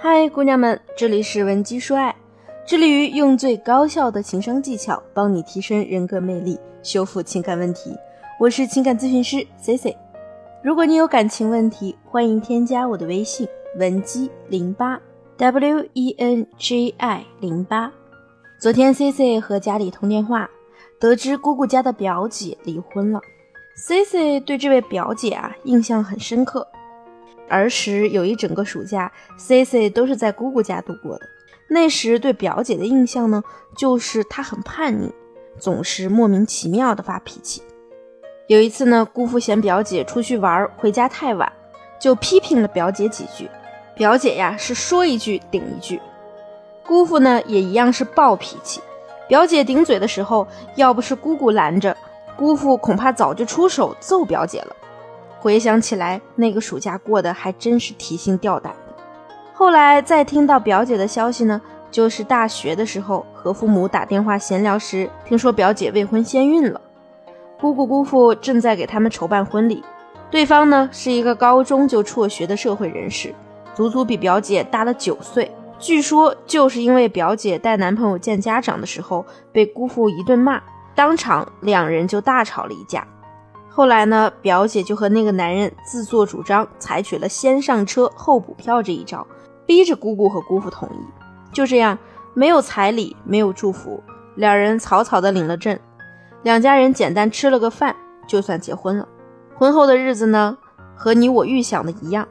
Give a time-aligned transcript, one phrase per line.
[0.00, 2.14] 嗨，姑娘们，这里是文姬说爱，
[2.64, 7.96] 致力于用最高效的情商技巧帮你提升人格魅力，修复情感问题。
[8.38, 9.96] 我是情感咨询师 C C。
[10.62, 15.00] 如果你有感情问题，欢迎添加我的微信文姬零八
[15.36, 17.92] W E N G I 零八。
[18.60, 20.48] 昨天 C C 和家里通电话，
[21.00, 23.20] 得知姑姑家的表姐离婚了。
[23.74, 26.68] C C 对这位表姐啊印象很深刻。
[27.48, 31.26] 儿时有一整个暑假，C C 都是在姑姑家度过的。
[31.68, 33.42] 那时对表姐的印象呢，
[33.76, 35.12] 就是她很叛逆，
[35.58, 37.62] 总是莫名其妙的发脾气。
[38.46, 41.52] 有一次呢，姑父嫌表姐出去玩回家太晚，
[42.00, 43.48] 就批评了表姐几句。
[43.94, 46.00] 表姐呀是说一句顶一句，
[46.86, 48.80] 姑父呢也一样是暴脾气。
[49.26, 51.94] 表姐顶嘴的时候，要不是姑姑拦着，
[52.34, 54.74] 姑父恐怕早就出手揍表姐了。
[55.40, 58.94] 回想起来，那个暑假过得还真是提心吊胆的。
[59.52, 66.80] 后来再听到表姐的消息呢，就是大学的时候和父母打电话闲聊时，听说表姐未婚先孕了，
[67.60, 69.82] 姑姑姑父正在给他们筹办婚礼。
[70.30, 73.34] 对方呢是一个高中就辍学的社会人士，
[73.74, 75.50] 足足比表姐大了九岁。
[75.78, 80.60] 据说就是因为表姐带男朋友见家长的时候被姑父一顿骂，
[80.94, 83.06] 当场两人就大吵了一架。
[83.78, 89.24] 后来呢，表姐就和那个男人自作主张，采取了先上车后补票这一招，
[89.66, 90.98] 逼着姑姑和姑父同意。
[91.52, 91.96] 就这样，
[92.34, 94.02] 没有彩礼，没有祝福，
[94.34, 95.78] 两人草草的领了证，
[96.42, 97.94] 两家人简单吃了个饭，
[98.26, 99.06] 就算结婚了。
[99.54, 100.58] 婚后的日子呢，
[100.96, 102.26] 和你我预想的一样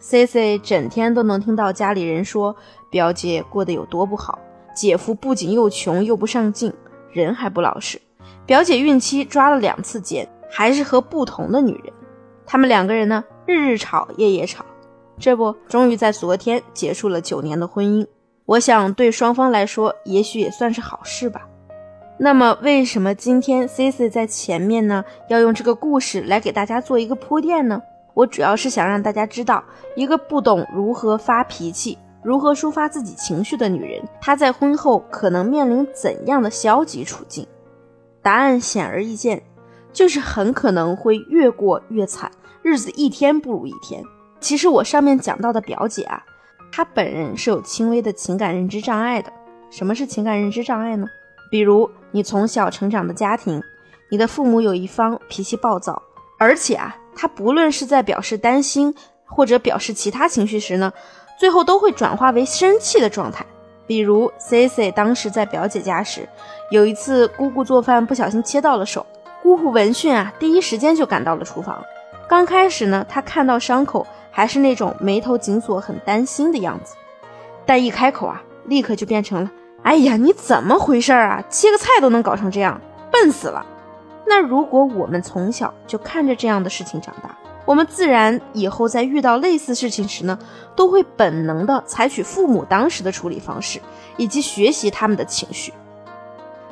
[0.00, 2.56] ，C C 整天都能听到家里人说
[2.90, 4.36] 表姐过得有多不好，
[4.74, 6.74] 姐夫不仅又穷又不上进，
[7.12, 8.02] 人还不老实，
[8.44, 10.28] 表姐孕期抓了两次奸。
[10.50, 11.92] 还是和不同的女人，
[12.46, 14.64] 他们两个人呢，日日吵，夜夜吵，
[15.18, 18.06] 这不，终于在昨天结束了九年的婚姻。
[18.46, 21.46] 我想对双方来说，也许也算是好事吧。
[22.16, 25.04] 那么，为什么今天 C C 在前面呢？
[25.28, 27.80] 要用这个故事来给大家做一个铺垫呢？
[28.14, 29.62] 我主要是想让大家知道，
[29.94, 37.46] 一个不懂如何发脾气、如何抒发自己情绪的女人，她在婚后可能面临怎样的消极处境？
[38.20, 39.40] 答案显而易见。
[39.92, 42.30] 就是很可能会越过越惨，
[42.62, 44.02] 日子一天不如一天。
[44.40, 46.22] 其实我上面讲到的表姐啊，
[46.70, 49.32] 她本人是有轻微的情感认知障碍的。
[49.70, 51.06] 什么是情感认知障碍呢？
[51.50, 53.62] 比如你从小成长的家庭，
[54.10, 56.02] 你的父母有一方脾气暴躁，
[56.38, 58.94] 而且啊，他不论是在表示担心
[59.24, 60.92] 或者表示其他情绪时呢，
[61.38, 63.44] 最后都会转化为生气的状态。
[63.86, 66.28] 比如 C C 当时在表姐家时，
[66.70, 69.04] 有一次姑姑做饭不小心切到了手。
[69.42, 71.82] 姑父闻讯啊，第一时间就赶到了厨房。
[72.28, 76.94] 刚开始呢，他看到伤口还是那种眉头紧锁、很担心的样子，
[77.64, 79.50] 但一开口啊，立刻就变成了
[79.82, 81.42] ：“哎呀，你怎么回事啊？
[81.48, 82.78] 切个菜都能搞成这样，
[83.10, 83.64] 笨死了！”
[84.26, 87.34] 那如果我们从小就看着这样的事情长大，
[87.64, 90.38] 我们自然以后在遇到类似事情时呢，
[90.76, 93.80] 都会本能的采取父母当时的处理方式，
[94.18, 95.72] 以及学习他们的情绪。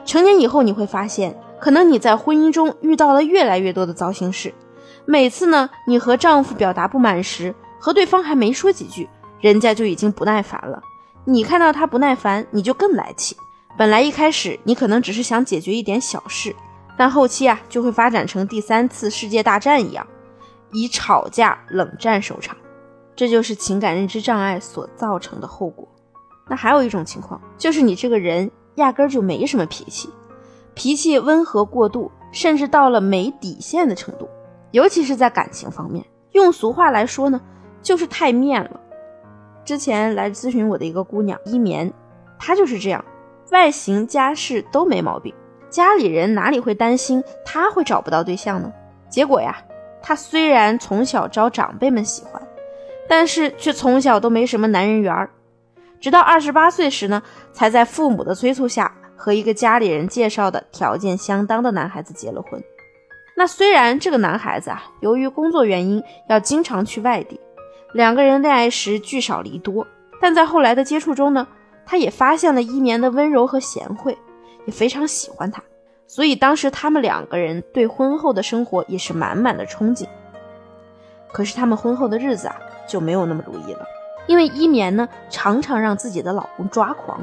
[0.05, 1.35] 成年以后，你会发现。
[1.61, 4.55] 可能你在婚姻中遇到了越来越多的糟心事，
[5.05, 9.09] 每次呢，你和丈夫表达不满时，和对方还没说几句，
[9.41, 10.83] 人家就已经不耐烦了。
[11.25, 13.37] 你看到他不耐烦，你就更来气。
[13.79, 16.55] 本来一开始你可能只是想解决一点小事，
[16.97, 20.07] 但后期啊，就会发展成第三次世界大战一样，
[20.73, 22.57] 以吵架冷战收场。
[23.15, 25.89] 这就是情感认知障碍所造成的后果。
[26.49, 30.09] 那还有一种情况，就是你这个人压根儿就没什么脾气。
[30.77, 34.29] 脾气温和过度，甚至到了没底线的程度，
[34.71, 36.05] 尤其是在感情方面。
[36.33, 37.41] 用俗话来说呢，
[37.83, 38.79] 就是太面了。
[39.65, 41.91] 之前来咨询我的一个姑娘一棉，
[42.39, 43.03] 她就是这样，
[43.51, 45.35] 外形家世都没毛病，
[45.71, 48.71] 家里人哪里会担心她会找不到对象呢？
[49.09, 49.57] 结果呀，
[50.03, 52.41] 她虽然从小招长辈们喜欢，
[53.09, 55.31] 但是却从小都没什么男人缘儿，
[55.99, 57.23] 直到二十八岁时呢，
[57.55, 58.95] 才在父母的催促下。
[59.17, 62.63] 和一个家里人介绍的条件相当的男孩子结了婚。
[63.37, 67.41] 那虽然这个男孩子啊，由于工作原因要经常去外地，
[67.93, 69.87] 两个人恋爱时聚少离多，
[70.21, 71.47] 但在后来的接触中呢，
[71.85, 74.17] 他也发现了一棉的温柔和贤惠，
[74.65, 75.63] 也非常喜欢他。
[76.07, 80.07] 所以当时他们两个人对婚后的生活也是满满的憧憬。
[81.33, 82.57] 可是他们婚后的日子啊，
[82.89, 83.85] 就没有那么如意了，
[84.27, 87.21] 因为一棉呢，常常让自己的老公抓狂。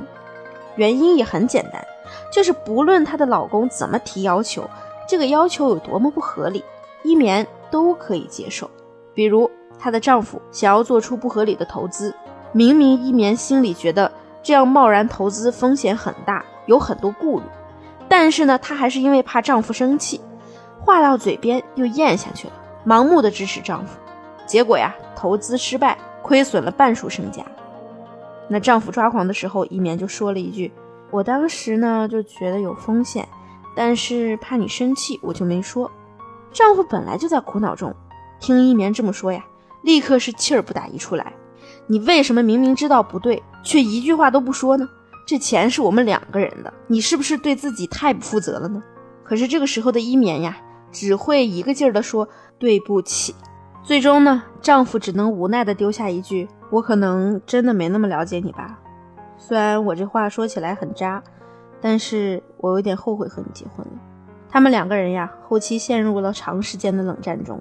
[0.75, 1.85] 原因也很简单，
[2.31, 4.69] 就是不论她的老公怎么提要求，
[5.07, 6.63] 这个要求有多么不合理，
[7.03, 8.69] 一棉都可以接受。
[9.13, 12.13] 比如她的丈夫想要做出不合理的投资，
[12.51, 14.11] 明明一棉心里觉得
[14.41, 17.45] 这样贸然投资风险很大，有很多顾虑，
[18.09, 20.19] 但是呢，她还是因为怕丈夫生气，
[20.79, 22.53] 话到嘴边又咽下去了，
[22.85, 23.97] 盲目的支持丈夫，
[24.45, 27.43] 结果呀，投资失败，亏损了半数身家。
[28.53, 30.71] 那丈夫抓狂的时候，一棉就说了一句
[31.09, 33.27] ：“我当时呢就觉得有风险，
[33.75, 35.89] 但是怕你生气，我就没说。”
[36.53, 37.95] 丈夫本来就在苦恼中，
[38.39, 39.43] 听一棉这么说呀，
[39.81, 41.33] 立刻是气儿不打一处来。
[41.87, 44.87] 你为什么明明知道不对，却一句话都不说呢？
[45.25, 48.83] 这钱是我们两个人的，你是不是对自己太不负责了呢？
[49.23, 50.57] 可是这个时候的一棉呀，
[50.91, 52.29] 只会一个劲儿的说
[52.59, 53.33] 对不起。
[53.83, 58.79] 最终呢，丈夫只能无奈的丢下一句：“我可能真的没那么了解你吧。
[59.37, 61.21] 虽然我这话说起来很渣，
[61.81, 63.91] 但是我有点后悔和你结婚了。”
[64.49, 67.59] 他们两个人呀，后期陷入了长时间的冷战中。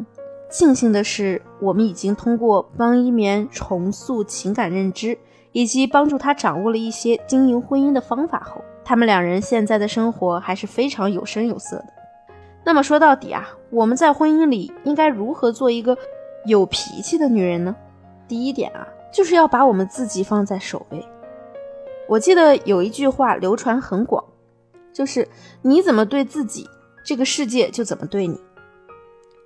[0.48, 5.18] 庆幸的是，我们已经通过帮一棉重塑情感认知，
[5.50, 11.86] 以及帮助她掌握了一些经营婚姻的方法后，他们两人现在的生活还是非常有声有色的。
[12.64, 15.98] 那么说到底啊，我们在婚姻里应该如何做一个
[16.44, 17.74] 有脾气的女人呢？
[18.28, 21.04] 第一点啊，就是要把我们自己放在首位。
[22.08, 24.24] 我记得有一句话流传很广，
[24.92, 25.28] 就是
[25.62, 26.68] 你怎么对自己。
[27.04, 28.40] 这个世界就怎么对你？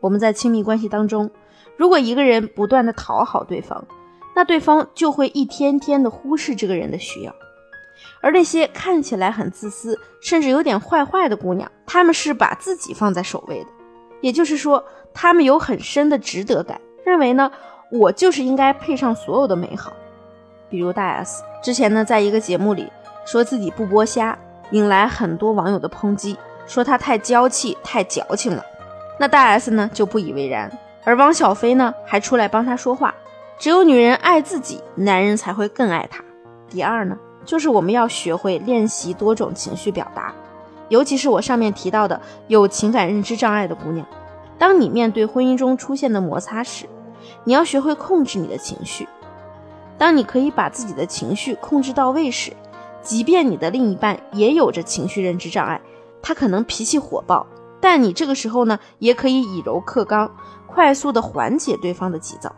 [0.00, 1.30] 我们在亲密关系当中，
[1.76, 3.82] 如果一个人不断的讨好对方，
[4.34, 7.34] 那对方就会一天天的忽视这个人的需要。
[8.20, 13.70] 而那些看起来很自私，甚至有点坏坏的姑娘，她们是把自己放在首位的，
[14.20, 14.84] 也就是说，
[15.14, 17.52] 她们有很深的值得感，认为呢，
[17.88, 19.92] 我就是应该配上所有的美好。
[20.68, 22.90] 比如大 S 之前呢，在一个节目里
[23.24, 24.36] 说自己不剥虾，
[24.72, 26.36] 引来很多网友的抨击。
[26.66, 28.66] 说她太娇气、太矫情了，
[29.20, 30.68] 那大 S 呢就不以为然，
[31.04, 33.14] 而汪小菲呢还出来帮她说话。
[33.56, 36.24] 只有女人爱自己，男人才会更爱她。
[36.68, 40.34] 第二呢，就是我们要学会练习多种情绪表达，
[40.88, 44.04] 尤其是我上面提到的有情感认知障碍的姑娘，
[44.58, 46.86] 当你面对婚姻中出现的摩擦时，
[47.44, 49.08] 你要学会控制你的情绪。
[49.98, 52.52] 当你可以把自己的情绪控制到位时，
[53.02, 55.80] 即便你的另一半也有着情绪认知障碍。
[56.22, 57.46] 他可能脾气火爆，
[57.80, 60.30] 但你这个时候呢，也可以以柔克刚，
[60.66, 62.52] 快速的缓解对方的急躁。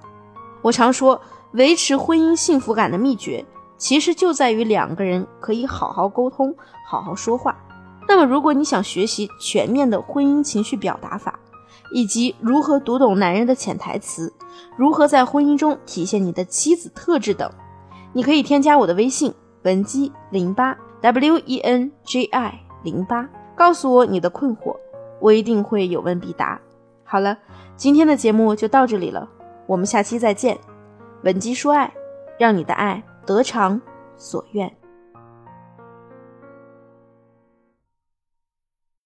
[0.62, 1.20] 我常说，
[1.52, 3.44] 维持婚姻幸福感的秘诀，
[3.76, 6.54] 其实就在于两个人可以好好沟通，
[6.88, 7.56] 好好说话。
[8.08, 11.37] 那么，如果你想学习全面的婚姻情绪表达法，
[11.92, 14.32] 以及如何读懂男人的潜台词，
[14.76, 17.50] 如何在婚姻中体现你的妻子特质等，
[18.12, 23.28] 你可以添加我的微信文姬零八 w e n j i 零八。
[23.56, 24.76] 告诉我你的困惑，
[25.20, 26.60] 我一定会有问必答。
[27.02, 27.36] 好了，
[27.76, 29.28] 今天的节目就到这里了，
[29.66, 30.56] 我们下期再见。
[31.24, 31.92] 文姬说爱，
[32.38, 33.80] 让你的爱得偿
[34.16, 34.77] 所愿。